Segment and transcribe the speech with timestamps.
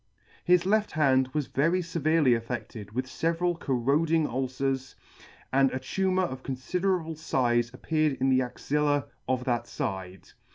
[0.43, 4.95] His left hand was very feverely aflFe< 5 ted with feveral corroding ulcers,
[5.53, 10.29] and a tumour of confiderable fize appeared in the axilla of that fide.